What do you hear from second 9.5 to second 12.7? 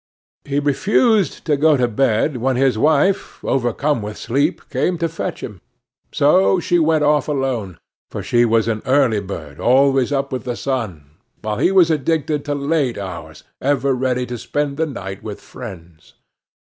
always up with the sun; while he was addicted to